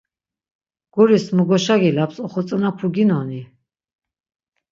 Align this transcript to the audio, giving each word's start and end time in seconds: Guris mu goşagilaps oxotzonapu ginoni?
Guris 0.97 1.25
mu 1.35 1.43
goşagilaps 1.49 2.17
oxotzonapu 2.25 2.87
ginoni? 2.95 3.41